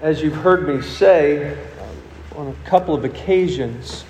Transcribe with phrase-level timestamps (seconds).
[0.00, 1.56] as you've heard me say
[2.36, 4.04] on a couple of occasions,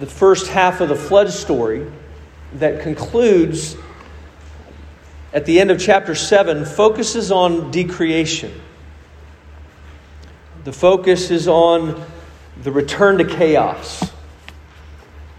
[0.00, 1.86] the first half of the flood story
[2.54, 3.76] that concludes
[5.34, 8.58] at the end of chapter 7 focuses on decreation.
[10.64, 12.02] The focus is on
[12.62, 14.10] the return to chaos.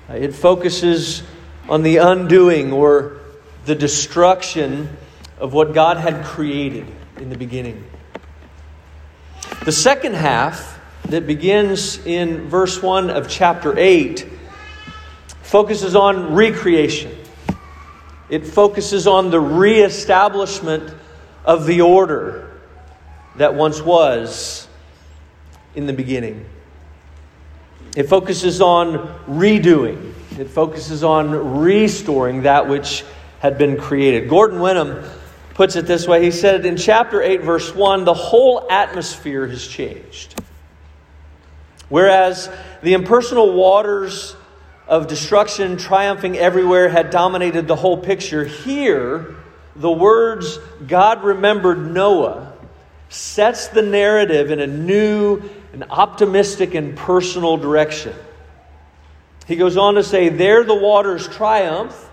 [0.09, 1.23] It focuses
[1.67, 3.17] on the undoing or
[3.65, 4.95] the destruction
[5.39, 6.85] of what God had created
[7.17, 7.83] in the beginning.
[9.67, 14.25] The second half, that begins in verse 1 of chapter 8,
[15.41, 17.13] focuses on recreation.
[18.29, 20.95] It focuses on the reestablishment
[21.43, 22.61] of the order
[23.35, 24.69] that once was
[25.75, 26.45] in the beginning.
[27.97, 33.03] It focuses on redoing, it focuses on restoring that which
[33.39, 34.29] had been created.
[34.29, 35.03] Gordon Wenham
[35.57, 39.67] puts it this way He said in chapter 8, verse 1, the whole atmosphere has
[39.67, 40.39] changed.
[41.89, 42.49] Whereas
[42.83, 44.35] the impersonal waters
[44.87, 49.35] of destruction triumphing everywhere had dominated the whole picture, here,
[49.75, 52.53] the words, God remembered Noah,
[53.09, 55.41] sets the narrative in a new
[55.73, 58.13] and optimistic and personal direction.
[59.47, 62.09] He goes on to say, There the waters triumph,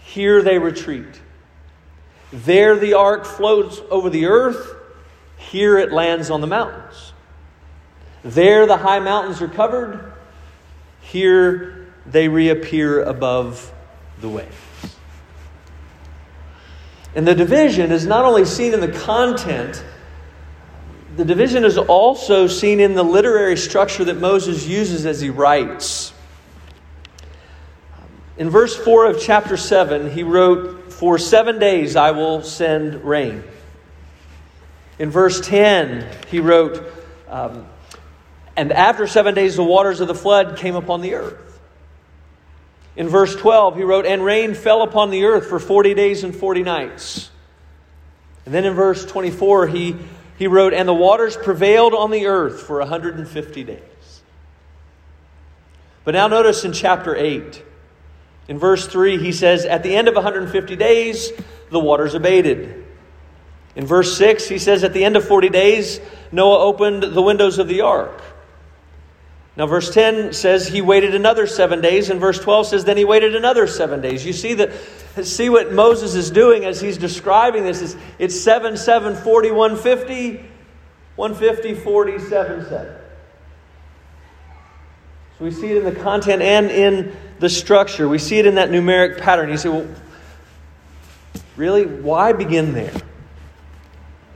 [0.00, 1.20] here they retreat.
[2.36, 4.74] There the ark floats over the earth,
[5.38, 7.14] here it lands on the mountains.
[8.22, 10.12] There the high mountains are covered,
[11.00, 13.72] here they reappear above
[14.20, 14.54] the waves.
[17.14, 19.82] And the division is not only seen in the content,
[21.16, 26.12] the division is also seen in the literary structure that Moses uses as he writes.
[28.36, 33.44] In verse 4 of chapter 7, he wrote, For seven days I will send rain.
[34.98, 36.90] In verse 10, he wrote,
[37.28, 37.66] um,
[38.56, 41.60] And after seven days the waters of the flood came upon the earth.
[42.96, 46.34] In verse 12, he wrote, And rain fell upon the earth for 40 days and
[46.34, 47.30] 40 nights.
[48.46, 49.96] And then in verse 24, he,
[50.38, 54.22] he wrote, And the waters prevailed on the earth for 150 days.
[56.04, 57.65] But now notice in chapter 8,
[58.48, 61.32] in verse 3, he says, At the end of 150 days,
[61.70, 62.84] the waters abated.
[63.74, 67.58] In verse 6, he says, At the end of 40 days, Noah opened the windows
[67.58, 68.22] of the ark.
[69.56, 73.06] Now, verse 10 says he waited another seven days, and verse 12 says then he
[73.06, 74.24] waited another seven days.
[74.24, 74.70] You see that
[75.22, 80.44] see what Moses is doing as he's describing this is it's 7 7 40 150
[81.16, 82.94] 150 40 7 7.
[85.38, 88.08] So we see it in the content and in the structure.
[88.08, 89.50] We see it in that numeric pattern.
[89.50, 89.86] You say, well,
[91.56, 91.84] really?
[91.84, 92.94] Why begin there?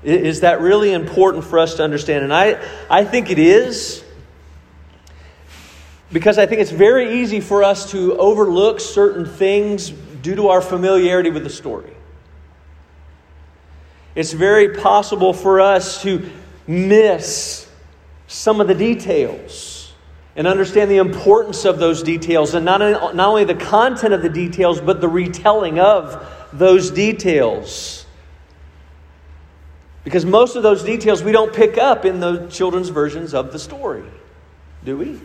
[0.02, 2.24] Is that really important for us to understand?
[2.24, 4.04] And I, I think it is
[6.12, 10.60] because I think it's very easy for us to overlook certain things due to our
[10.60, 11.94] familiarity with the story.
[14.14, 16.30] It's very possible for us to
[16.66, 17.70] miss
[18.26, 19.79] some of the details
[20.36, 22.78] and understand the importance of those details, and not,
[23.14, 28.06] not only the content of the details, but the retelling of those details.
[30.04, 33.58] Because most of those details we don't pick up in the children's versions of the
[33.58, 34.04] story,
[34.84, 35.20] do we?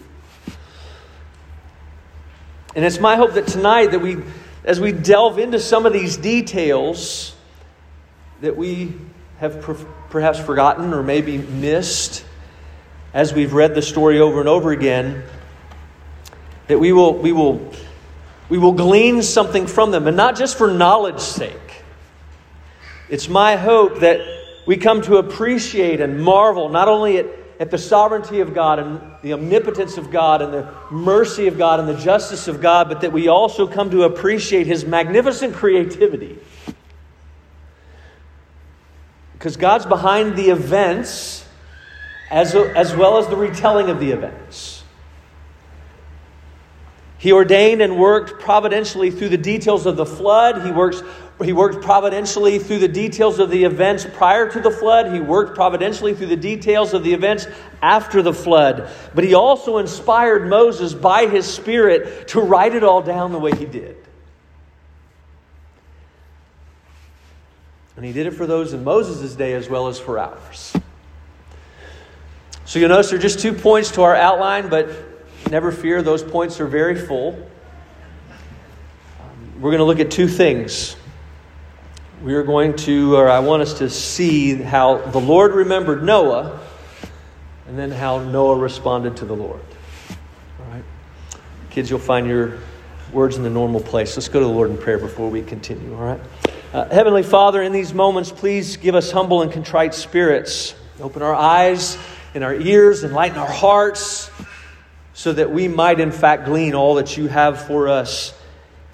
[2.76, 4.18] And it's my hope that tonight that we
[4.66, 7.36] as we delve into some of these details
[8.42, 8.94] that we
[9.40, 9.62] have
[10.10, 12.26] perhaps forgotten or maybe missed
[13.16, 15.24] as we've read the story over and over again,
[16.68, 17.72] that we will, we will,
[18.50, 21.84] we will glean something from them, and not just for knowledge's sake.
[23.08, 24.20] It's my hope that
[24.68, 27.28] we come to appreciate and marvel not only at,
[27.58, 31.80] at the sovereignty of God and the omnipotence of God and the mercy of God
[31.80, 36.38] and the justice of God, but that we also come to appreciate His magnificent creativity.
[39.32, 41.45] Because God's behind the events
[42.30, 44.84] as, as well as the retelling of the events.
[47.18, 50.64] He ordained and worked providentially through the details of the flood.
[50.64, 51.02] He, works,
[51.44, 55.12] he worked providentially through the details of the events prior to the flood.
[55.12, 57.48] He worked providentially through the details of the events
[57.82, 58.92] after the flood.
[59.16, 63.56] But he also inspired Moses by his Spirit to write it all down the way
[63.56, 63.98] he did.
[67.96, 70.76] And he did it for those in Moses' day as well as for ours.
[72.66, 74.90] So you'll notice there are just two points to our outline, but
[75.52, 77.48] never fear, those points are very full.
[79.60, 80.96] We're going to look at two things.
[82.24, 86.60] we are going to, or I want us to see how the Lord remembered Noah
[87.68, 89.62] and then how Noah responded to the Lord.
[90.60, 90.84] All right?
[91.70, 92.58] Kids, you'll find your
[93.14, 94.18] words in the normal place.
[94.18, 96.20] Let's go to the Lord in prayer before we continue, all right?
[96.74, 100.74] Uh, Heavenly Father, in these moments, please give us humble and contrite spirits.
[101.00, 101.98] Open our eyes
[102.36, 104.30] and our ears, enlighten our hearts,
[105.14, 108.38] so that we might, in fact, glean all that you have for us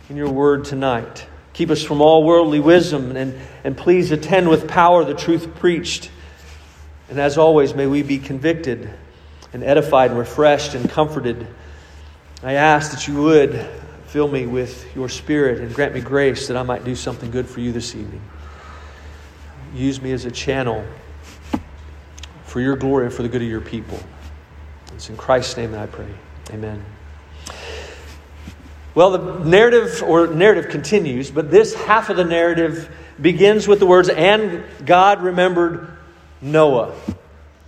[0.09, 1.25] in your word tonight.
[1.53, 6.11] Keep us from all worldly wisdom, and, and please attend with power the truth preached.
[7.09, 8.89] And as always, may we be convicted
[9.51, 11.47] and edified and refreshed and comforted.
[12.43, 13.67] I ask that you would
[14.05, 17.47] fill me with your spirit and grant me grace that I might do something good
[17.47, 18.21] for you this evening.
[19.73, 20.85] Use me as a channel
[22.51, 23.97] for your glory and for the good of your people.
[24.93, 26.09] It's in Christ's name that I pray.
[26.49, 26.83] Amen.
[28.93, 33.85] Well, the narrative or narrative continues, but this half of the narrative begins with the
[33.85, 35.95] words, and God remembered
[36.41, 36.93] Noah.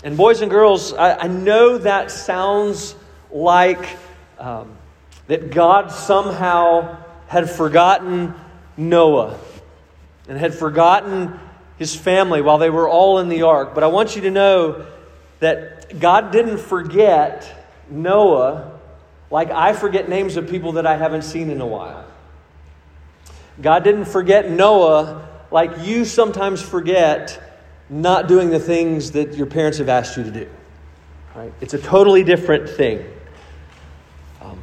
[0.03, 2.94] And boys and girls, I, I know that sounds
[3.31, 3.88] like
[4.38, 4.75] um,
[5.27, 6.97] that God somehow
[7.27, 8.33] had forgotten
[8.75, 9.39] Noah
[10.27, 11.39] and had forgotten
[11.78, 13.74] his family while they were all in the ark.
[13.74, 14.86] But I want you to know
[15.40, 18.80] that God didn't forget Noah
[19.30, 22.06] like I forget names of people that I haven't seen in a while.
[23.62, 27.42] God didn't forget Noah like you sometimes forget
[27.90, 30.50] not doing the things that your parents have asked you to do.
[31.36, 31.52] Right?
[31.62, 33.06] It's a totally different thing.
[34.42, 34.60] Um,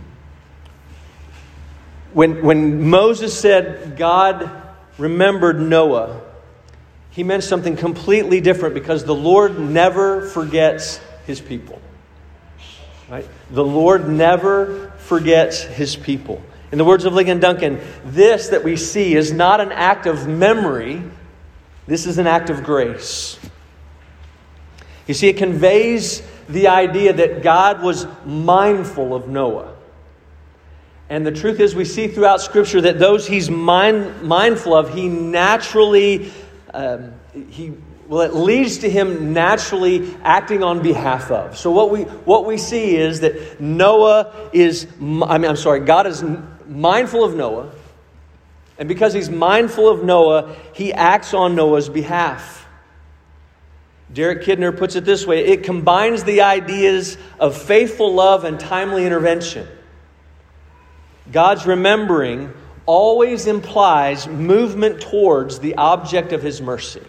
[2.13, 4.51] when, when Moses said God
[4.99, 6.21] remembered Noah,
[7.11, 11.81] he meant something completely different because the Lord never forgets his people.
[13.09, 13.27] Right?
[13.51, 16.41] The Lord never forgets his people.
[16.71, 20.29] In the words of Ligon Duncan, this that we see is not an act of
[20.29, 21.03] memory,
[21.89, 23.39] this is an act of grace.
[25.09, 29.75] You see, it conveys the idea that God was mindful of Noah.
[31.09, 35.09] And the truth is, we see throughout Scripture that those he's mind, mindful of, he
[35.09, 36.31] naturally,
[36.75, 37.15] um,
[37.51, 37.73] he
[38.09, 41.57] well, it leads to him naturally acting on behalf of.
[41.57, 46.07] So what we what we see is that Noah is I mean I'm sorry, God
[46.07, 46.25] is
[46.67, 47.71] mindful of Noah.
[48.79, 52.67] And because he's mindful of Noah, he acts on Noah's behalf.
[54.13, 59.07] Derek Kidner puts it this way it combines the ideas of faithful love and timely
[59.07, 59.69] intervention.
[61.31, 62.53] God's remembering
[62.87, 67.03] always implies movement towards the object of his mercy.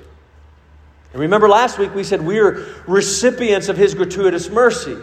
[1.14, 4.98] And remember last week we said we are recipients of his gratuitous mercy.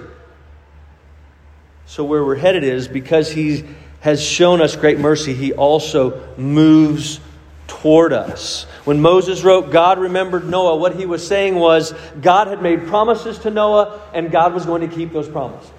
[1.87, 3.65] So, where we're headed is because he
[4.01, 7.21] has shown us great mercy, he also moves
[7.67, 8.65] toward us.
[8.85, 13.39] When Moses wrote, God remembered Noah, what he was saying was God had made promises
[13.41, 15.71] to Noah, and God was going to keep those promises.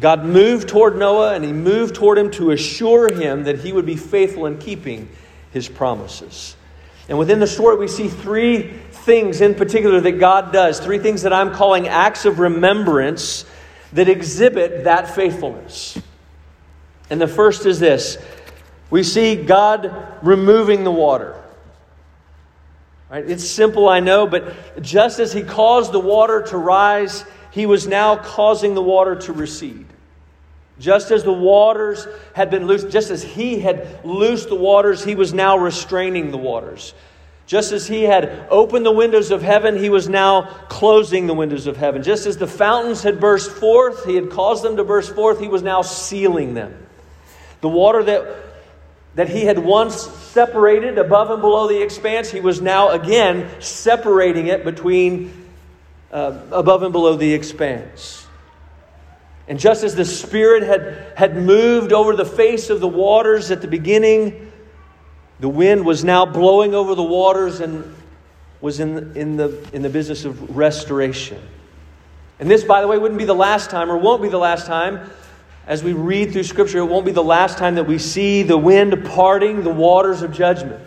[0.00, 3.86] God moved toward Noah, and he moved toward him to assure him that he would
[3.86, 5.08] be faithful in keeping
[5.52, 6.56] his promises.
[7.08, 11.22] And within the story, we see three things in particular that God does, three things
[11.22, 13.44] that I'm calling acts of remembrance
[13.92, 15.98] that exhibit that faithfulness.
[17.10, 18.18] And the first is this
[18.90, 21.40] we see God removing the water.
[23.10, 23.28] Right?
[23.28, 27.86] It's simple, I know, but just as He caused the water to rise, He was
[27.86, 29.86] now causing the water to recede.
[30.78, 35.14] Just as the waters had been loosed, just as he had loosed the waters, he
[35.14, 36.94] was now restraining the waters.
[37.46, 41.66] Just as he had opened the windows of heaven, he was now closing the windows
[41.66, 42.02] of heaven.
[42.02, 45.48] Just as the fountains had burst forth, he had caused them to burst forth, he
[45.48, 46.74] was now sealing them.
[47.60, 48.36] The water that,
[49.14, 54.48] that he had once separated above and below the expanse, he was now again separating
[54.48, 55.46] it between
[56.10, 58.23] uh, above and below the expanse.
[59.46, 63.60] And just as the Spirit had, had moved over the face of the waters at
[63.60, 64.50] the beginning,
[65.40, 67.94] the wind was now blowing over the waters and
[68.60, 71.40] was in, in, the, in the business of restoration.
[72.40, 74.66] And this, by the way, wouldn't be the last time, or won't be the last
[74.66, 75.10] time,
[75.66, 78.56] as we read through Scripture, it won't be the last time that we see the
[78.56, 80.80] wind parting the waters of judgment.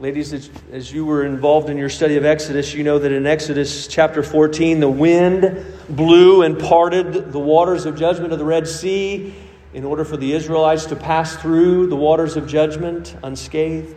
[0.00, 0.32] Ladies,
[0.70, 4.22] as, you were involved in your study of Exodus, you know that in Exodus chapter
[4.22, 9.34] 14, the wind blew and parted the waters of judgment of the Red Sea
[9.74, 13.96] in order for the Israelites to pass through the waters of judgment unscathed.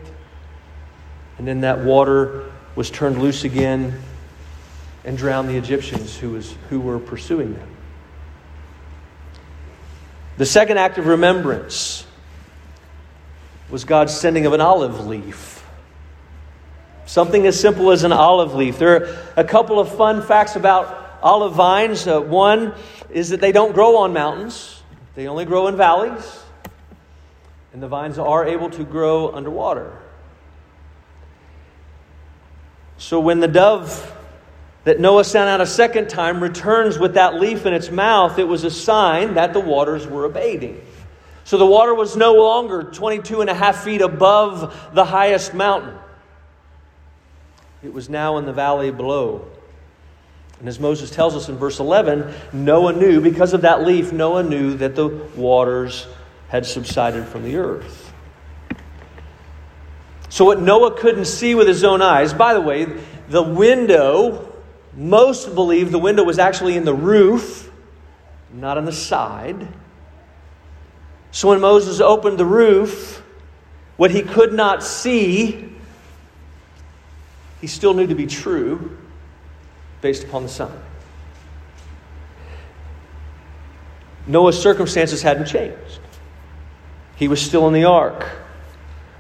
[1.38, 4.02] And then that water was turned loose again
[5.06, 7.70] and drowned the Egyptians who, was, who were pursuing them.
[10.40, 12.08] The second act of remembrance
[13.70, 15.61] was God's sending of an olive leaf.
[17.06, 18.80] Something as simple as an olive leaf.
[18.80, 22.08] There are a couple of fun facts about olive vines.
[22.08, 22.74] Uh, one
[23.10, 24.82] is that they don't grow on mountains,
[25.16, 26.40] they only grow in valleys.
[27.74, 29.98] And the vines are able to grow underwater.
[32.98, 34.18] So when the dove
[34.84, 38.48] that Noah sent out a second time returns with that leaf in its mouth, it
[38.48, 40.82] was a sign that the waters were abating.
[41.44, 45.98] So the water was no longer 22 and a half feet above the highest mountain.
[47.84, 49.48] It was now in the valley below.
[50.60, 54.44] And as Moses tells us in verse 11, Noah knew, because of that leaf, Noah
[54.44, 56.08] knew that the waters
[56.50, 58.14] had subsided from the earth.
[60.30, 62.86] So, what Noah couldn't see with his own eyes, by the way,
[63.28, 64.54] the window,
[64.96, 67.72] most believe the window was actually in the roof,
[68.54, 69.68] not on the side.
[71.32, 73.24] So, when Moses opened the roof,
[73.98, 75.76] what he could not see,
[77.62, 78.98] he still knew to be true
[80.02, 80.72] based upon the sun.
[84.28, 86.00] Noah's circumstances hadn't changed.
[87.16, 88.28] He was still in the ark.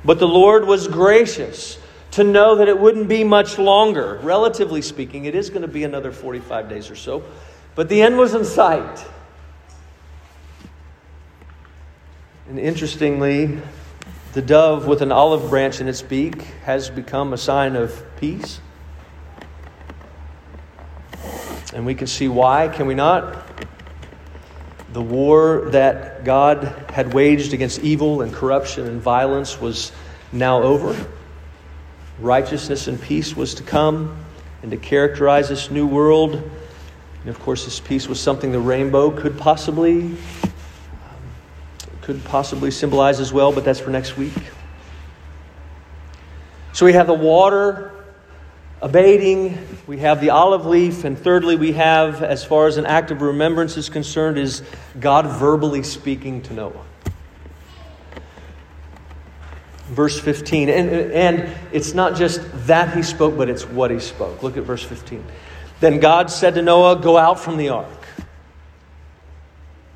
[0.03, 1.77] But the Lord was gracious
[2.11, 4.19] to know that it wouldn't be much longer.
[4.23, 7.23] Relatively speaking, it is going to be another 45 days or so.
[7.75, 9.05] But the end was in sight.
[12.49, 13.59] And interestingly,
[14.33, 18.61] the dove with an olive branch in its beak has become a sign of peace.
[21.73, 23.37] And we can see why, can we not?
[24.93, 29.91] The war that God had waged against evil and corruption and violence was
[30.31, 30.95] now over.
[32.19, 34.17] Righteousness and peace was to come
[34.61, 36.35] and to characterize this new world.
[36.35, 40.15] And of course, this peace was something the rainbow could possibly
[42.11, 44.33] could possibly symbolize as well, but that's for next week.
[46.73, 47.91] So we have the water
[48.81, 53.11] abating, we have the olive leaf, and thirdly, we have, as far as an act
[53.11, 54.61] of remembrance is concerned, is
[54.99, 56.85] God verbally speaking to Noah.
[59.85, 60.69] Verse 15.
[60.69, 64.43] And, and it's not just that he spoke, but it's what he spoke.
[64.43, 65.23] Look at verse 15.
[65.79, 68.00] Then God said to Noah, Go out from the ark.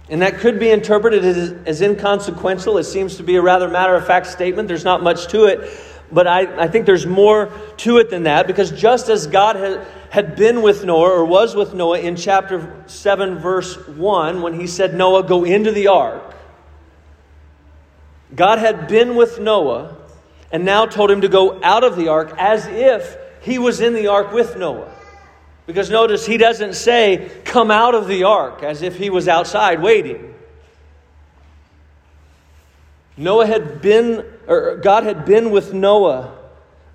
[0.10, 2.78] And that could be interpreted as, as inconsequential.
[2.78, 4.68] It seems to be a rather matter of fact statement.
[4.68, 5.70] There's not much to it.
[6.12, 9.86] But I, I think there's more to it than that because just as God had,
[10.12, 14.68] had been with Noah or was with Noah in chapter 7, verse 1, when he
[14.68, 16.36] said, Noah, go into the ark,
[18.36, 19.96] God had been with Noah
[20.52, 23.94] and now told him to go out of the ark as if he was in
[23.94, 24.95] the ark with Noah.
[25.66, 29.82] Because notice, he doesn't say, come out of the ark as if he was outside
[29.82, 30.34] waiting.
[33.18, 36.38] Noah had been, or God had been with Noah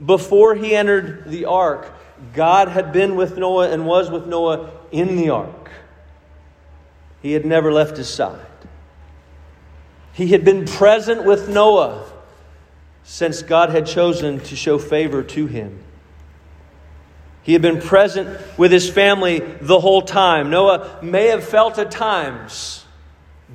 [0.04, 1.92] before he entered the ark.
[2.34, 5.70] God had been with Noah and was with Noah in the ark.
[7.22, 8.46] He had never left his side.
[10.12, 12.04] He had been present with Noah
[13.04, 15.82] since God had chosen to show favor to him.
[17.50, 20.50] He had been present with his family the whole time.
[20.50, 22.84] Noah may have felt at times,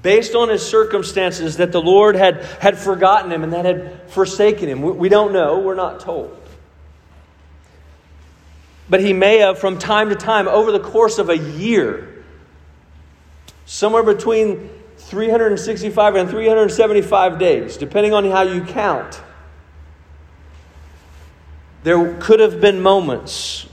[0.02, 4.68] based on his circumstances, that the Lord had, had forgotten him and that had forsaken
[4.68, 4.82] him.
[4.82, 6.38] We, we don't know, we're not told.
[8.90, 12.26] But he may have, from time to time, over the course of a year,
[13.66, 19.22] somewhere between 365 and 375 days, depending on how you count,
[21.84, 23.70] there could have been moments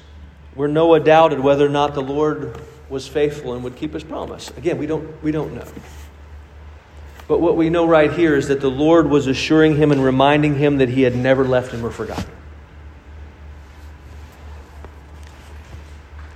[0.54, 4.50] where Noah doubted whether or not the Lord was faithful and would keep his promise.
[4.56, 5.66] Again, we don't, we don't know.
[7.26, 10.56] But what we know right here is that the Lord was assuring him and reminding
[10.56, 12.30] him that he had never left him or forgotten.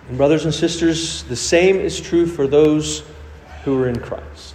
[0.09, 3.03] And, brothers and sisters, the same is true for those
[3.65, 4.55] who are in Christ.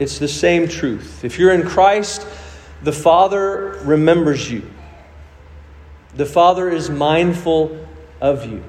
[0.00, 1.24] It's the same truth.
[1.24, 2.26] If you're in Christ,
[2.82, 4.68] the Father remembers you.
[6.16, 7.83] The Father is mindful
[8.24, 8.64] of you.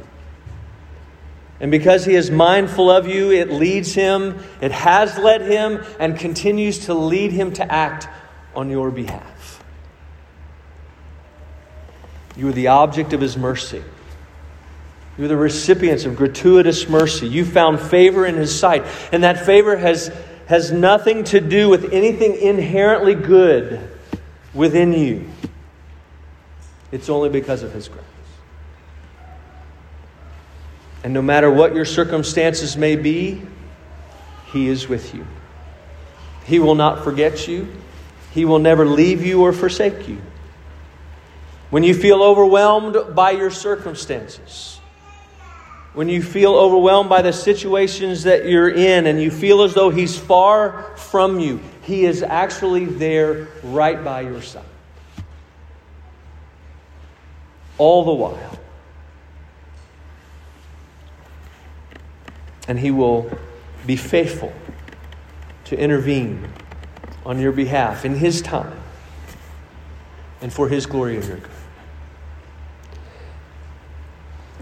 [1.62, 6.19] And because He is mindful of you, it leads Him, it has led Him, and
[6.19, 8.09] continues to lead Him to act
[8.53, 9.63] on your behalf.
[12.35, 13.81] You are the object of His mercy.
[15.17, 17.25] You're the recipients of gratuitous mercy.
[17.25, 18.83] You found favor in His sight,
[19.13, 20.13] and that favor has,
[20.47, 23.89] has nothing to do with anything inherently good
[24.53, 25.29] within you.
[26.91, 28.03] It's only because of His grace.
[31.05, 33.39] And no matter what your circumstances may be,
[34.51, 35.27] He is with you.
[36.45, 37.71] He will not forget you,
[38.31, 40.19] He will never leave you or forsake you.
[41.69, 44.79] When you feel overwhelmed by your circumstances,
[45.93, 49.91] when you feel overwhelmed by the situations that you're in and you feel as though
[49.91, 54.65] He's far from you, He is actually there right by your side.
[57.77, 58.59] All the while.
[62.67, 63.29] And He will
[63.86, 64.53] be faithful
[65.65, 66.48] to intervene
[67.25, 68.79] on your behalf in His time
[70.41, 71.50] and for His glory and your good.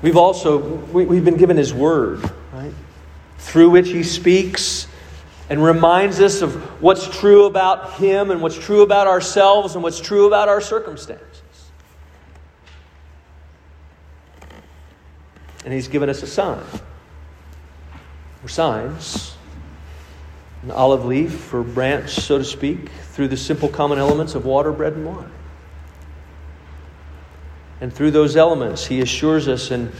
[0.01, 2.73] We've also we, we've been given His Word, right?
[3.37, 4.87] Through which He speaks
[5.49, 9.99] and reminds us of what's true about Him and what's true about ourselves and what's
[9.99, 11.41] true about our circumstances.
[15.63, 16.63] And He's given us a sign.
[18.43, 19.35] Or signs.
[20.63, 24.71] An olive leaf or branch, so to speak, through the simple common elements of water,
[24.71, 25.31] bread, and wine.
[27.81, 29.91] And through those elements, He assures us and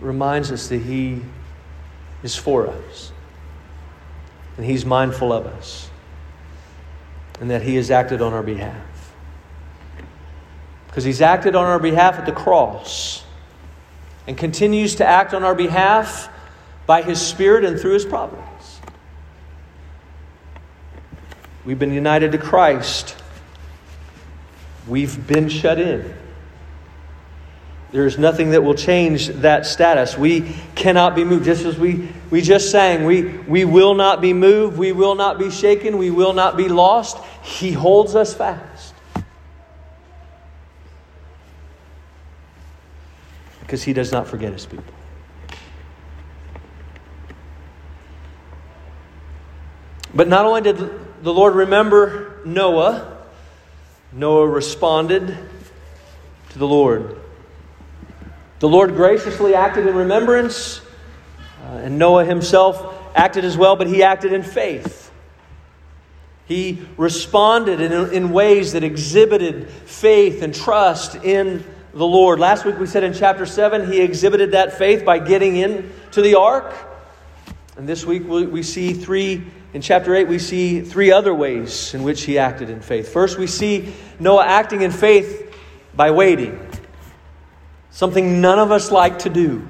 [0.00, 1.22] reminds us that He
[2.22, 3.12] is for us.
[4.56, 5.88] And He's mindful of us.
[7.40, 9.14] And that He has acted on our behalf.
[10.88, 13.24] Because He's acted on our behalf at the cross
[14.26, 16.28] and continues to act on our behalf
[16.86, 18.80] by His Spirit and through His providence.
[21.64, 23.16] We've been united to Christ.
[24.86, 26.14] We've been shut in.
[27.92, 30.18] There's nothing that will change that status.
[30.18, 31.44] We cannot be moved.
[31.44, 34.76] Just as we, we just sang, we, we will not be moved.
[34.76, 35.98] We will not be shaken.
[35.98, 37.18] We will not be lost.
[37.42, 38.94] He holds us fast.
[43.60, 44.95] Because He does not forget His people.
[50.16, 50.78] But not only did
[51.22, 53.18] the Lord remember Noah,
[54.12, 55.36] Noah responded
[56.50, 57.20] to the Lord.
[58.60, 60.80] The Lord graciously acted in remembrance,
[61.62, 65.10] uh, and Noah himself acted as well, but he acted in faith.
[66.46, 72.38] He responded in, in ways that exhibited faith and trust in the Lord.
[72.38, 76.36] Last week we said in chapter 7, he exhibited that faith by getting into the
[76.36, 76.72] ark.
[77.76, 79.44] And this week we, we see three,
[79.76, 83.12] in chapter 8, we see three other ways in which he acted in faith.
[83.12, 85.54] First, we see Noah acting in faith
[85.94, 86.58] by waiting
[87.90, 89.68] something none of us like to do.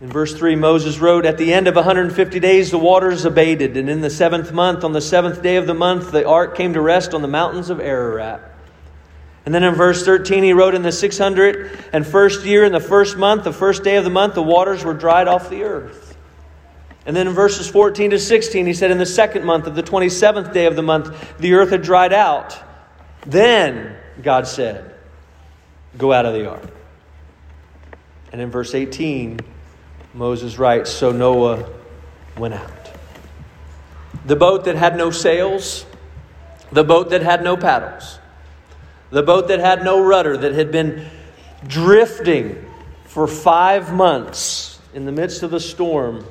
[0.00, 3.88] In verse 3, Moses wrote, At the end of 150 days, the waters abated, and
[3.88, 6.80] in the seventh month, on the seventh day of the month, the ark came to
[6.80, 8.40] rest on the mountains of Ararat.
[9.44, 13.44] And then in verse 13, he wrote, In the 601st year, in the first month,
[13.44, 16.05] the first day of the month, the waters were dried off the earth.
[17.06, 19.82] And then in verses 14 to 16, he said, In the second month of the
[19.82, 22.58] 27th day of the month, the earth had dried out.
[23.24, 24.92] Then, God said,
[25.96, 26.68] Go out of the ark.
[28.32, 29.38] And in verse 18,
[30.14, 31.70] Moses writes So Noah
[32.36, 32.90] went out.
[34.26, 35.86] The boat that had no sails,
[36.72, 38.18] the boat that had no paddles,
[39.10, 41.08] the boat that had no rudder, that had been
[41.68, 42.64] drifting
[43.04, 46.26] for five months in the midst of the storm.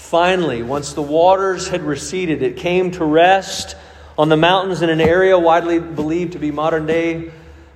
[0.00, 3.76] Finally, once the waters had receded, it came to rest
[4.18, 7.28] on the mountains in an area widely believed to be modern day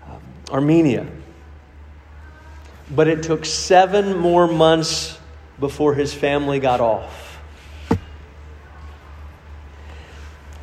[0.09, 1.07] um, Armenia.
[2.91, 5.17] But it took seven more months
[5.61, 7.39] before his family got off.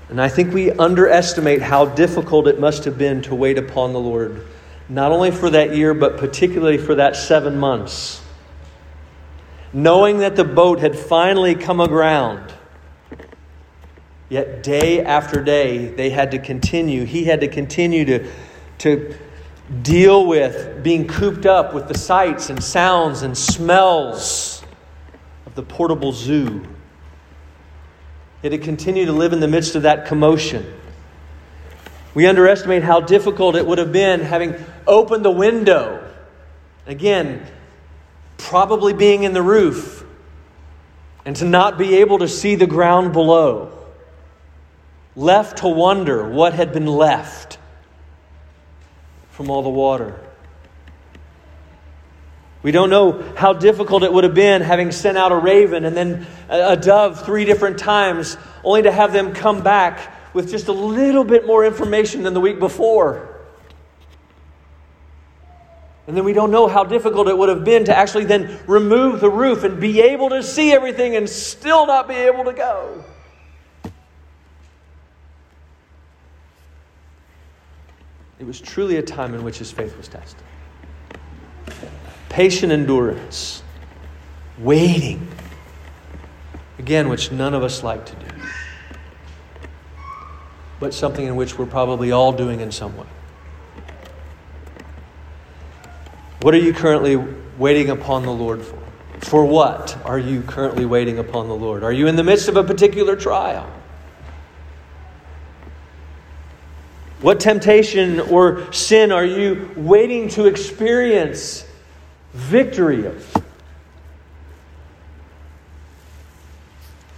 [0.10, 4.00] And I think we underestimate how difficult it must have been to wait upon the
[4.00, 4.46] Lord,
[4.90, 8.21] not only for that year, but particularly for that seven months.
[9.74, 12.54] Knowing that the boat had finally come aground,
[14.30, 18.30] yet day after day they had to continue, he had to continue to,
[18.78, 19.16] to
[19.82, 24.64] deal with being cooped up with the sights and sounds and smells
[25.46, 26.66] of the portable zoo.
[28.44, 30.66] Yet it continued to live in the midst of that commotion.
[32.14, 34.56] We underestimate how difficult it would have been having
[34.86, 36.12] opened the window.
[36.86, 37.46] Again,
[38.42, 40.04] probably being in the roof
[41.26, 43.72] and to not be able to see the ground below.
[45.16, 47.60] Left to wonder what had been left
[49.30, 50.20] from all the water.
[52.64, 55.96] We don't know how difficult it would have been having sent out a raven and
[55.96, 60.74] then a dove three different times, only to have them come back with just a
[60.74, 63.31] little bit more information than the week before.
[66.08, 69.22] And then we don't know how difficult it would have been to actually then remove
[69.22, 73.04] the roof and be able to see everything and still not be able to go.
[78.40, 80.44] It was truly a time in which his faith was tested.
[82.30, 83.62] Patient endurance,
[84.58, 85.28] waiting,
[86.80, 88.36] again, which none of us like to do,
[90.80, 93.06] but something in which we're probably all doing in some way.
[96.42, 97.18] What are you currently
[97.58, 98.78] waiting upon the Lord for?
[99.20, 101.84] For what are you currently waiting upon the Lord?
[101.84, 103.72] Are you in the midst of a particular trial?
[107.22, 111.68] What temptation or sin are you waiting to experience
[112.34, 113.44] victory of?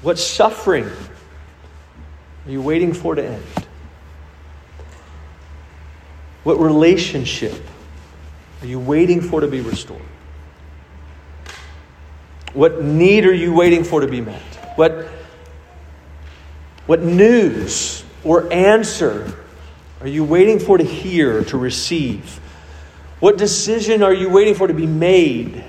[0.02, 0.90] What suffering
[2.46, 3.44] are you waiting for to end?
[6.44, 7.54] What relationship
[8.64, 10.02] are you waiting for to be restored?
[12.54, 14.42] What need are you waiting for to be met?
[14.76, 15.08] What,
[16.86, 19.36] what news or answer
[20.00, 22.40] are you waiting for to hear, to receive?
[23.20, 25.64] What decision are you waiting for to be made?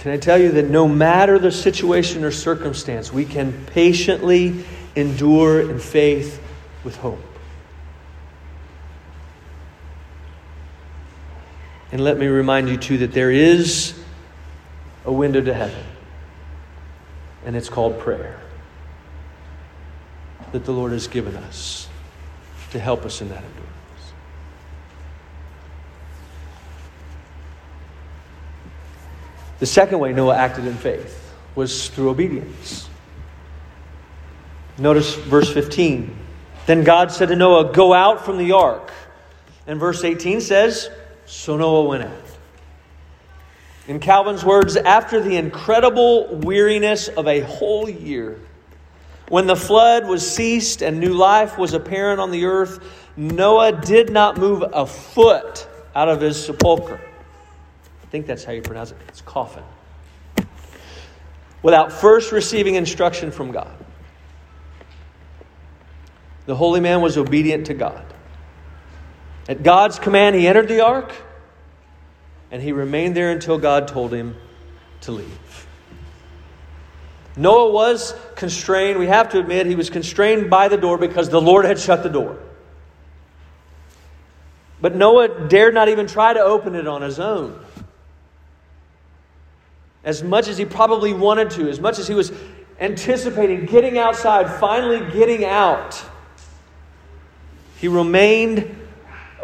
[0.00, 4.64] Can I tell you that no matter the situation or circumstance, we can patiently
[4.96, 6.42] endure in faith
[6.82, 7.33] with hope?
[11.94, 13.96] And let me remind you, too, that there is
[15.04, 15.84] a window to heaven,
[17.46, 18.40] and it's called prayer
[20.50, 21.88] that the Lord has given us
[22.72, 24.12] to help us in that endurance.
[29.60, 32.88] The second way Noah acted in faith was through obedience.
[34.78, 36.16] Notice verse 15.
[36.66, 38.90] Then God said to Noah, Go out from the ark.
[39.68, 40.90] And verse 18 says,
[41.26, 42.12] so Noah went out.
[43.86, 48.40] In Calvin's words, after the incredible weariness of a whole year,
[49.28, 52.82] when the flood was ceased and new life was apparent on the earth,
[53.16, 57.00] Noah did not move a foot out of his sepulchre.
[58.02, 58.96] I think that's how you pronounce it.
[59.08, 59.64] It's coffin.
[61.62, 63.74] Without first receiving instruction from God.
[66.46, 68.13] The holy man was obedient to God.
[69.48, 71.12] At God's command, he entered the ark,
[72.50, 74.36] and he remained there until God told him
[75.02, 75.66] to leave.
[77.36, 78.98] Noah was constrained.
[78.98, 82.02] We have to admit, he was constrained by the door because the Lord had shut
[82.02, 82.38] the door.
[84.80, 87.58] But Noah dared not even try to open it on his own.
[90.04, 92.32] As much as he probably wanted to, as much as he was
[92.78, 96.02] anticipating getting outside, finally getting out,
[97.78, 98.76] he remained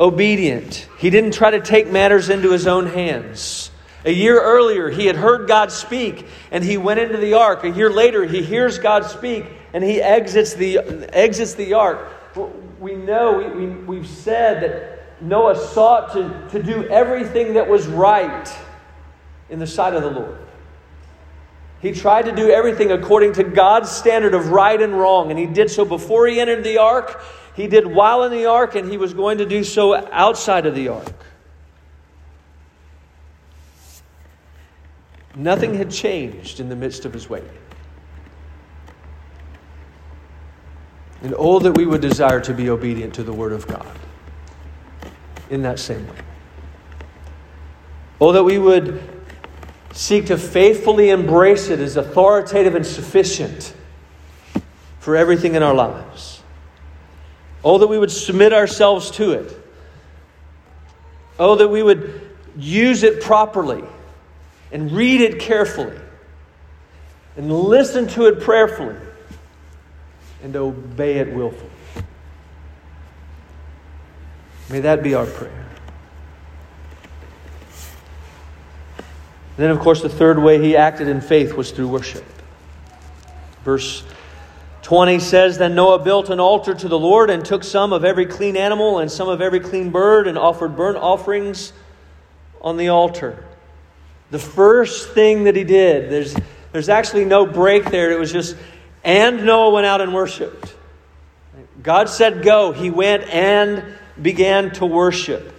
[0.01, 0.89] obedient.
[0.99, 3.71] He didn't try to take matters into his own hands.
[4.05, 7.65] A year earlier, he had heard God speak and he went into the ark.
[7.65, 10.79] A year later, he hears God speak and he exits the,
[11.13, 12.09] exits the ark.
[12.81, 17.87] We know, we, we, we've said that Noah sought to, to do everything that was
[17.87, 18.49] right
[19.51, 20.39] in the sight of the Lord.
[21.83, 25.47] He tried to do everything according to God's standard of right and wrong, and he
[25.47, 27.23] did so before he entered the ark,
[27.61, 30.75] he did while in the ark, and he was going to do so outside of
[30.75, 31.13] the ark.
[35.35, 37.51] Nothing had changed in the midst of his waiting.
[41.23, 43.99] And oh, that we would desire to be obedient to the Word of God
[45.51, 46.17] in that same way.
[48.21, 49.03] Oh, that we would
[49.93, 53.75] seek to faithfully embrace it as authoritative and sufficient
[54.99, 56.40] for everything in our lives.
[57.63, 59.57] Oh, that we would submit ourselves to it.
[61.39, 63.85] Oh, that we would use it properly
[64.73, 65.99] and read it carefully
[67.37, 68.97] and listen to it prayerfully
[70.43, 71.71] and obey it willfully.
[74.69, 75.67] May that be our prayer.
[79.57, 82.25] then, of course, the third way he acted in faith was through worship.
[83.63, 84.03] Verse
[84.83, 88.27] 20 says Then Noah built an altar to the Lord and took some of every
[88.27, 91.73] clean animal and some of every clean bird and offered burnt offerings
[92.61, 93.45] on the altar.
[94.31, 96.37] The first thing that he did, there's,
[96.73, 98.11] there's actually no break there.
[98.13, 98.57] It was just,
[99.03, 100.75] and Noah went out and worshiped.
[101.83, 102.73] God said, Go.
[102.73, 103.85] He went and
[104.21, 105.55] began to worship.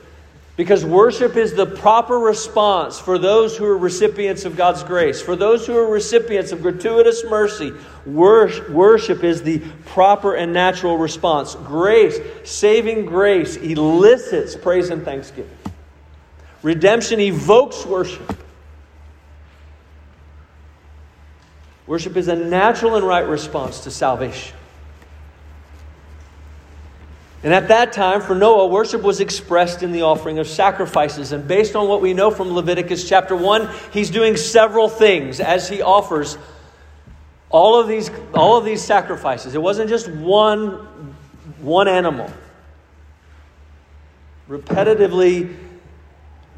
[0.61, 5.19] Because worship is the proper response for those who are recipients of God's grace.
[5.19, 7.73] For those who are recipients of gratuitous mercy,
[8.05, 11.55] worship is the proper and natural response.
[11.55, 15.57] Grace, saving grace, elicits praise and thanksgiving.
[16.61, 18.37] Redemption evokes worship.
[21.87, 24.55] Worship is a natural and right response to salvation.
[27.43, 31.31] And at that time, for Noah, worship was expressed in the offering of sacrifices.
[31.31, 35.67] And based on what we know from Leviticus chapter 1, he's doing several things as
[35.67, 36.37] he offers
[37.49, 39.55] all of these, all of these sacrifices.
[39.55, 40.71] It wasn't just one,
[41.61, 42.31] one animal.
[44.47, 45.55] Repetitively,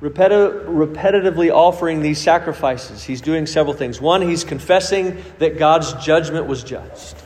[0.02, 4.02] repeti- repetitively offering these sacrifices, he's doing several things.
[4.02, 7.24] One, he's confessing that God's judgment was just.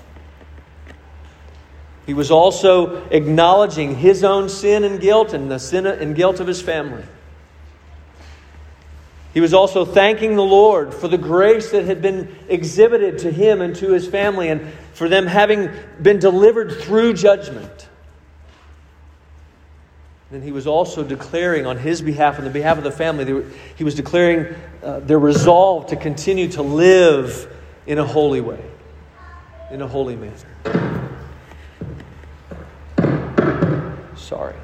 [2.07, 6.47] He was also acknowledging his own sin and guilt and the sin and guilt of
[6.47, 7.03] his family.
[9.33, 13.61] He was also thanking the Lord for the grace that had been exhibited to him
[13.61, 15.69] and to his family and for them having
[16.01, 17.89] been delivered through judgment.
[20.31, 23.83] Then he was also declaring on his behalf and the behalf of the family, he
[23.83, 27.53] was declaring uh, their resolve to continue to live
[27.85, 28.63] in a holy way,
[29.71, 31.06] in a holy manner.
[34.17, 34.55] Sorry.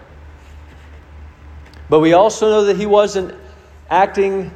[1.89, 3.35] But we also know that he wasn't
[3.89, 4.51] acting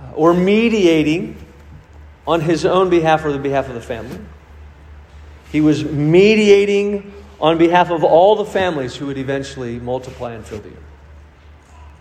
[0.00, 1.36] uh, or mediating
[2.26, 4.18] on his own behalf or the behalf of the family.
[5.50, 10.58] He was mediating on behalf of all the families who would eventually multiply and fill
[10.58, 10.78] the earth.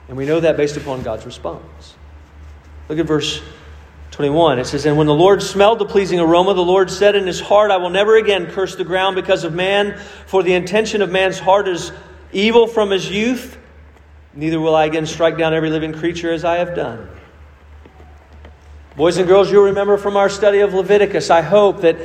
[0.08, 1.96] And we know that based upon God's response.
[2.90, 3.42] Look at verse
[4.12, 4.60] 21.
[4.60, 7.40] It says, And when the Lord smelled the pleasing aroma, the Lord said in his
[7.40, 11.10] heart, I will never again curse the ground because of man, for the intention of
[11.10, 11.92] man's heart is
[12.34, 13.58] evil from his youth,
[14.34, 17.10] neither will I again strike down every living creature as I have done.
[18.96, 21.98] Boys and girls, you'll remember from our study of Leviticus, I hope, that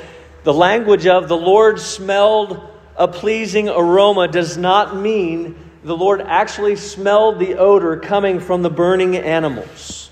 [0.44, 6.76] the language of the Lord smelled a pleasing aroma does not mean the Lord actually
[6.76, 10.10] smelled the odor coming from the burning animals.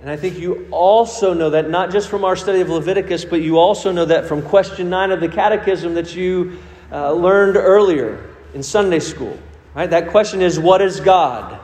[0.00, 3.40] And I think you also know that, not just from our study of Leviticus, but
[3.40, 6.58] you also know that from question 9 of the Catechism that you
[6.94, 9.38] uh, learned earlier in Sunday school.
[9.74, 9.90] Right?
[9.90, 11.60] That question is, What is God?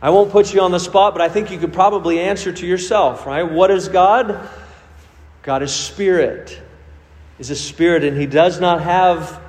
[0.00, 2.66] I won't put you on the spot, but I think you could probably answer to
[2.66, 3.42] yourself, right?
[3.42, 4.48] What is God?
[5.42, 6.58] God is spirit.
[7.38, 9.40] Is a spirit, and he does not have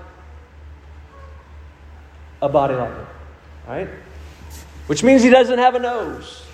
[2.41, 3.07] a body like it.
[3.67, 3.89] Right?
[4.87, 6.45] Which means he doesn't have a nose.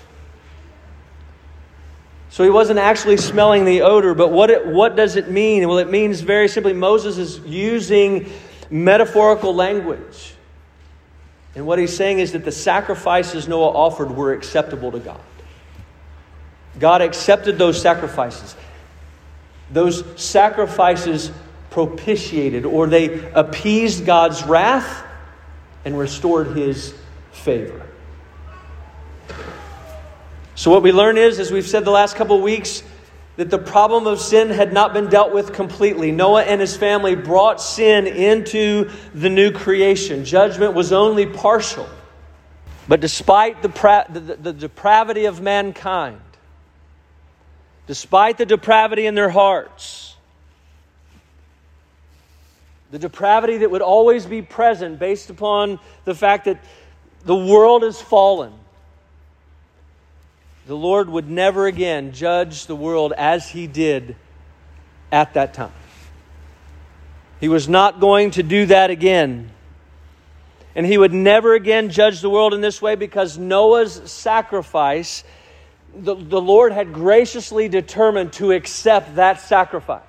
[2.38, 5.66] So he wasn't actually smelling the odor, but what, it, what does it mean?
[5.66, 8.30] Well, it means very simply Moses is using
[8.70, 10.34] metaphorical language.
[11.56, 15.20] And what he's saying is that the sacrifices Noah offered were acceptable to God.
[16.78, 18.54] God accepted those sacrifices.
[19.72, 21.32] Those sacrifices
[21.70, 25.04] propitiated or they appeased God's wrath
[25.84, 26.94] and restored his
[27.32, 27.84] favor.
[30.58, 32.82] So, what we learn is, as we've said the last couple of weeks,
[33.36, 36.10] that the problem of sin had not been dealt with completely.
[36.10, 40.24] Noah and his family brought sin into the new creation.
[40.24, 41.88] Judgment was only partial.
[42.88, 46.20] But despite the, pra- the, the, the depravity of mankind,
[47.86, 50.16] despite the depravity in their hearts,
[52.90, 56.60] the depravity that would always be present based upon the fact that
[57.24, 58.52] the world is fallen,
[60.68, 64.16] the Lord would never again judge the world as he did
[65.10, 65.72] at that time.
[67.40, 69.50] He was not going to do that again.
[70.74, 75.24] And he would never again judge the world in this way because Noah's sacrifice,
[75.96, 80.02] the, the Lord had graciously determined to accept that sacrifice.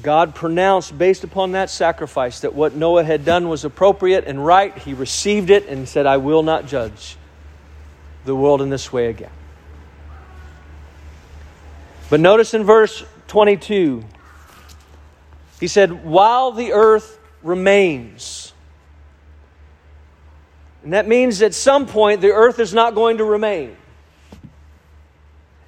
[0.00, 4.76] God pronounced, based upon that sacrifice, that what Noah had done was appropriate and right.
[4.78, 7.16] He received it and said, I will not judge
[8.24, 9.30] the world in this way again.
[12.08, 14.04] But notice in verse 22,
[15.60, 18.52] he said, While the earth remains.
[20.84, 23.76] And that means at some point the earth is not going to remain.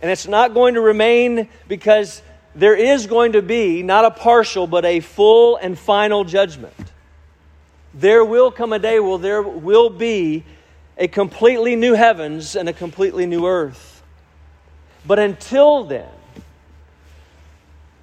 [0.03, 2.21] And it's not going to remain because
[2.55, 6.75] there is going to be not a partial, but a full and final judgment.
[7.93, 10.45] There will come a day where there will be
[10.97, 14.03] a completely new heavens and a completely new earth.
[15.07, 16.09] But until then,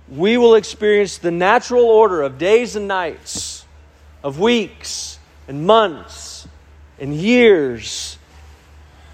[0.09, 3.65] we will experience the natural order of days and nights,
[4.23, 6.47] of weeks and months
[6.99, 8.17] and years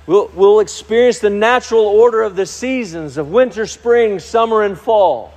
[0.07, 5.33] We'll, we'll experience the natural order of the seasons of winter, spring, summer, and fall.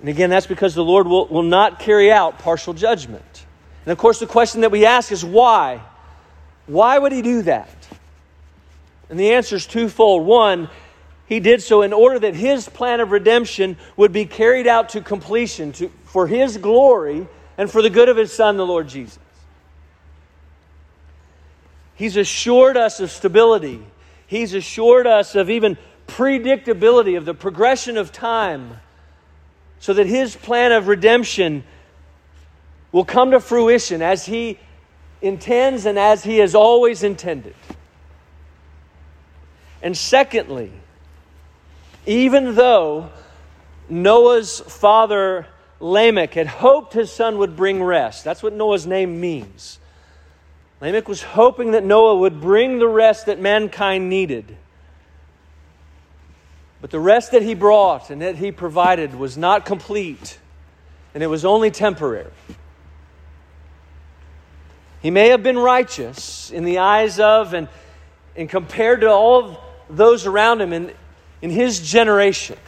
[0.00, 3.46] And again, that's because the Lord will, will not carry out partial judgment.
[3.86, 5.80] And of course, the question that we ask is why?
[6.66, 7.88] Why would He do that?
[9.08, 10.26] And the answer is twofold.
[10.26, 10.68] One,
[11.26, 15.00] he did so in order that his plan of redemption would be carried out to
[15.00, 19.18] completion to, for his glory and for the good of his Son, the Lord Jesus.
[21.94, 23.84] He's assured us of stability.
[24.26, 25.76] He's assured us of even
[26.06, 28.80] predictability of the progression of time
[29.78, 31.64] so that his plan of redemption
[32.92, 34.58] will come to fruition as he
[35.20, 37.54] intends and as he has always intended.
[39.82, 40.72] And secondly,
[42.06, 43.10] even though
[43.88, 45.46] Noah's father
[45.80, 49.78] Lamech had hoped his son would bring rest, that's what Noah's name means.
[50.84, 54.54] Lamech was hoping that Noah would bring the rest that mankind needed.
[56.82, 60.38] But the rest that he brought and that he provided was not complete,
[61.14, 62.30] and it was only temporary.
[65.00, 67.68] He may have been righteous in the eyes of and,
[68.36, 70.92] and compared to all of those around him in,
[71.40, 72.58] in his generation.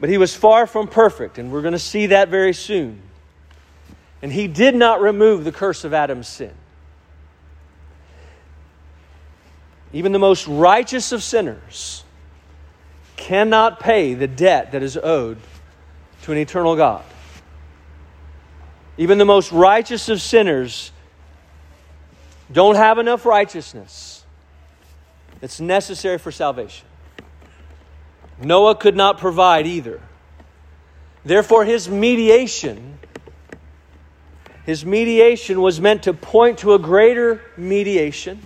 [0.00, 3.05] But he was far from perfect, and we're going to see that very soon.
[4.22, 6.52] And he did not remove the curse of Adam's sin.
[9.92, 12.04] Even the most righteous of sinners
[13.16, 15.38] cannot pay the debt that is owed
[16.22, 17.04] to an eternal God.
[18.98, 20.90] Even the most righteous of sinners
[22.52, 24.24] don't have enough righteousness
[25.40, 26.86] that's necessary for salvation.
[28.40, 30.00] Noah could not provide either.
[31.24, 32.98] Therefore, his mediation
[34.66, 38.40] his mediation was meant to point to a greater mediation,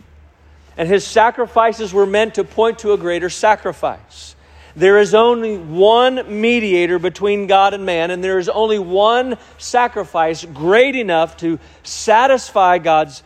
[0.77, 4.37] and his sacrifices were meant to point to a greater sacrifice.
[4.77, 10.45] There is only one mediator between God and man, and there is only one sacrifice
[10.45, 13.23] great enough to satisfy God's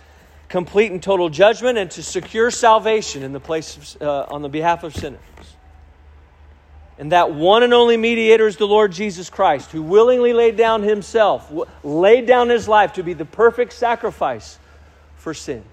[0.49, 4.49] complete and total judgment and to secure salvation in the place of, uh, on the
[4.49, 5.21] behalf of sinners.
[6.99, 10.83] And that one and only mediator is the Lord Jesus Christ, who willingly laid down
[10.83, 11.53] himself,
[11.83, 14.59] laid down his life to be the perfect sacrifice
[15.17, 15.65] for sin.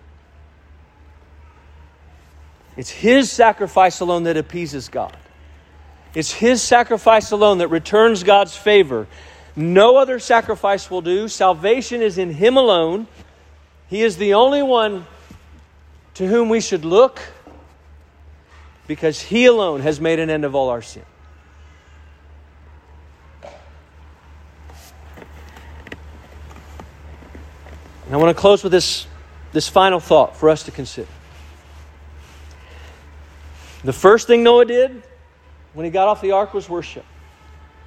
[2.76, 5.16] It's his sacrifice alone that appeases God.
[6.16, 9.08] It's his sacrifice alone that returns God's favor.
[9.56, 11.28] No other sacrifice will do.
[11.28, 13.08] Salvation is in him alone.
[13.88, 15.06] He is the only one
[16.16, 17.20] to whom we should look
[18.88, 21.04] because he alone has made an end of all our sin.
[28.12, 29.08] And I want to close with this,
[29.54, 31.08] this final thought for us to consider.
[33.86, 35.02] The first thing Noah did
[35.74, 37.06] when he got off the ark was worship.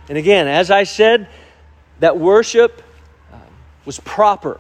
[0.08, 1.28] And again, as I said,
[2.00, 2.82] that worship
[3.34, 3.36] uh,
[3.84, 4.58] was proper.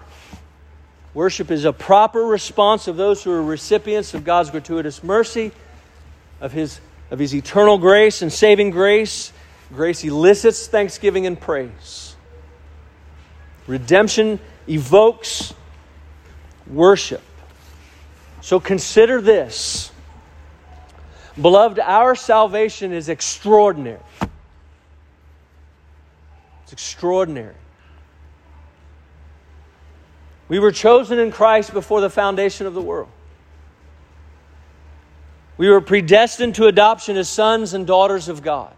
[1.14, 5.50] Worship is a proper response of those who are recipients of God's gratuitous mercy,
[6.42, 6.78] of His,
[7.10, 9.32] of his eternal grace and saving grace.
[9.72, 12.16] Grace elicits thanksgiving and praise.
[13.66, 15.54] Redemption evokes
[16.66, 17.22] worship.
[18.40, 19.90] So consider this.
[21.40, 23.98] Beloved, our salvation is extraordinary.
[26.62, 27.54] It's extraordinary.
[30.48, 33.08] We were chosen in Christ before the foundation of the world.
[35.56, 38.74] We were predestined to adoption as sons and daughters of God.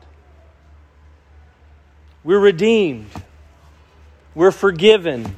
[2.22, 3.10] We're redeemed.
[4.34, 5.36] We're forgiven.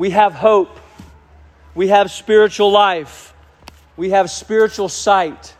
[0.00, 0.80] We have hope.
[1.74, 3.34] We have spiritual life.
[3.98, 5.54] We have spiritual sight.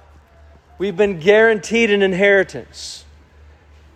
[0.79, 3.05] We've been guaranteed an inheritance.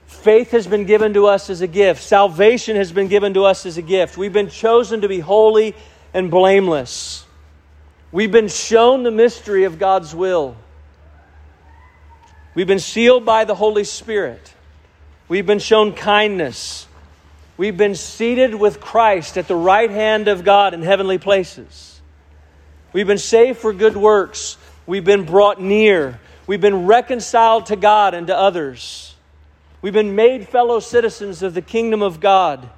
[0.05, 2.03] Faith has been given to us as a gift.
[2.03, 4.19] Salvation has been given to us as a gift.
[4.19, 5.75] We've been chosen to be holy
[6.13, 7.25] and blameless.
[8.13, 10.59] We've been shown the mystery of God's will.
[12.55, 14.53] We've been sealed by the Holy Spirit.
[15.27, 16.87] We've been shown kindness.
[17.57, 22.01] We've been seated with Christ at the right hand of God in heavenly places.
[22.93, 24.57] We've been saved for good works.
[24.87, 26.21] We've been brought near.
[26.47, 29.15] We've been reconciled to God and to others.
[29.83, 32.69] We've been made fellow citizens of the kingdom of God.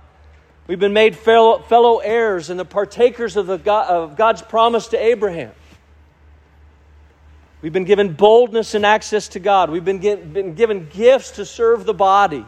[0.66, 4.88] We've been made fellow, fellow heirs and the partakers of, the God, of God's promise
[4.88, 5.52] to Abraham.
[7.62, 9.70] We've been given boldness and access to God.
[9.70, 12.44] We've been, been given gifts to serve the body.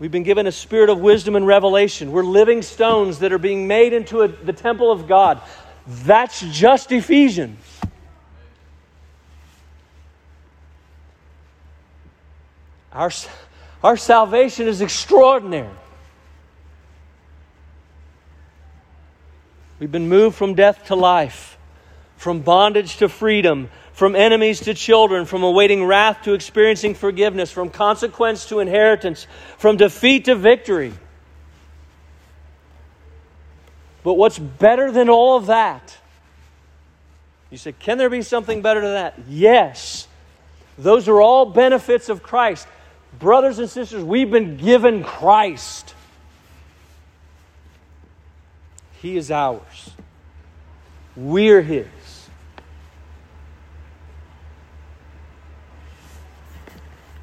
[0.00, 2.10] We've been given a spirit of wisdom and revelation.
[2.10, 5.42] We're living stones that are being made into a, the temple of God.
[5.86, 7.58] That's just Ephesians.
[12.92, 13.10] Our,
[13.84, 15.68] our salvation is extraordinary.
[19.78, 21.58] We've been moved from death to life,
[22.16, 23.70] from bondage to freedom,
[24.00, 29.26] from enemies to children, from awaiting wrath to experiencing forgiveness, from consequence to inheritance,
[29.58, 30.90] from defeat to victory.
[34.02, 35.98] But what's better than all of that?
[37.50, 39.18] You say, can there be something better than that?
[39.28, 40.08] Yes.
[40.78, 42.66] Those are all benefits of Christ.
[43.18, 45.94] Brothers and sisters, we've been given Christ.
[49.02, 49.90] He is ours.
[51.14, 51.99] We're His.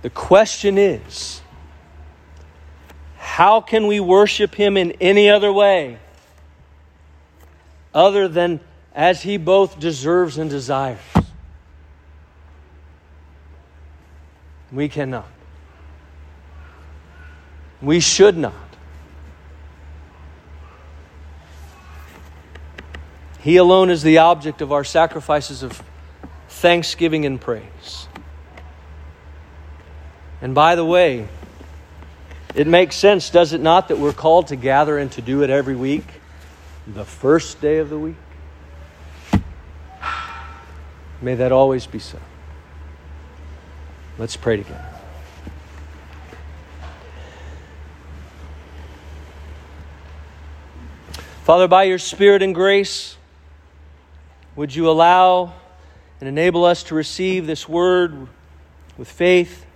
[0.08, 1.42] The question is
[3.18, 6.00] how can we worship Him in any other way
[7.94, 8.62] other than
[8.96, 11.02] as He both deserves and desires?
[14.72, 15.28] We cannot.
[17.82, 18.54] We should not.
[23.42, 25.84] He alone is the object of our sacrifices of
[26.48, 28.08] thanksgiving and praise.
[30.42, 31.28] And by the way,
[32.54, 35.50] it makes sense, does it not, that we're called to gather and to do it
[35.50, 36.06] every week,
[36.88, 38.16] the first day of the week?
[41.22, 42.20] May that always be so.
[44.18, 44.84] Let's pray together.
[51.44, 53.16] Father, by your Spirit and grace,
[54.56, 55.54] would you allow
[56.20, 58.28] and enable us to receive this word
[58.98, 59.67] with faith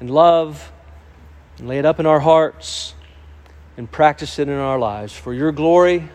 [0.00, 0.72] and love
[1.58, 2.94] and lay it up in our hearts
[3.76, 6.08] and practice it in our lives for your glory,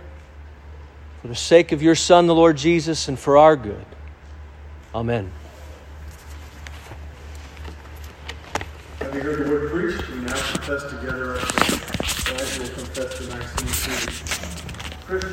[1.21, 3.85] for the sake of your Son, the Lord Jesus, and for our good.
[4.93, 5.31] Amen.
[9.25, 10.07] Heard the word preached?
[10.11, 12.59] We now confess together our faith.
[12.59, 13.69] Will confess the Nicene
[15.07, 15.23] Creed.